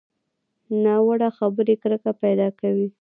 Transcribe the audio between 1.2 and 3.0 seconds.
خبرې کرکه پیدا کوي